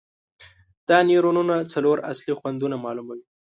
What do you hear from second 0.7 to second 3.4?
دا نیورونونه څلور اصلي خوندونه معلوموي.